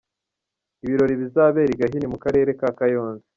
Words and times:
Ibirori 0.85 1.15
bizabera 1.21 1.69
i 1.73 1.77
Gahini 1.79 2.07
mu 2.13 2.17
Karere 2.23 2.49
ka 2.59 2.69
Kayonza. 2.77 3.25